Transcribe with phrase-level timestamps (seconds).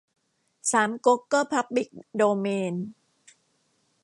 [0.71, 2.73] สามก๊ก ก็พับลิกโดเมน